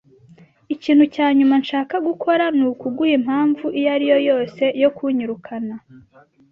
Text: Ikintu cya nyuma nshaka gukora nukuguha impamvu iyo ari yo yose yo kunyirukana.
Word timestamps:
Ikintu 0.73 1.03
cya 1.15 1.27
nyuma 1.37 1.55
nshaka 1.63 1.95
gukora 2.07 2.45
nukuguha 2.57 3.13
impamvu 3.19 3.65
iyo 3.79 3.89
ari 3.95 4.05
yo 4.11 4.17
yose 4.29 4.63
yo 4.81 4.89
kunyirukana. 4.95 5.75